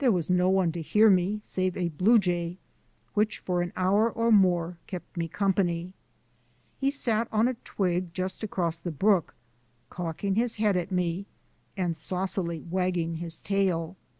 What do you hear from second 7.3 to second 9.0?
on a twig just across the